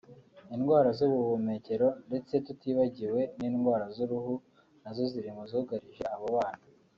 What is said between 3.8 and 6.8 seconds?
z’uruhu nazo ziri mu zugarije abo bana